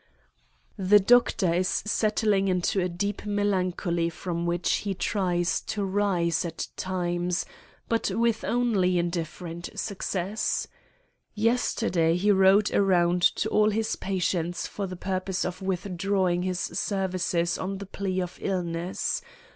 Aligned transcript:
"The 0.79 0.99
Doctor 0.99 1.53
is 1.53 1.67
settling 1.69 2.47
into 2.47 2.81
a 2.81 2.89
deep 2.89 3.23
melancholy 3.23 4.09
from 4.09 4.47
which 4.47 4.77
he 4.77 4.95
tries 4.95 5.61
to 5.67 5.85
rise 5.85 6.43
at 6.43 6.65
times, 6.75 7.45
but 7.87 8.09
with 8.09 8.43
only 8.43 8.97
indifferent 8.97 9.69
success. 9.75 10.67
Yesterday 11.35 12.15
he 12.15 12.31
rode 12.31 12.71
around 12.73 13.21
to 13.21 13.49
all 13.49 13.69
his 13.69 13.95
patients 13.95 14.65
for 14.65 14.87
the 14.87 14.95
purpose 14.97 15.45
of 15.45 15.61
withdrawing 15.61 16.41
his 16.41 16.57
services 16.59 17.59
on 17.59 17.77
the 17.77 17.85
plea 17.85 18.21
of 18.21 18.39
illness. 18.41 19.21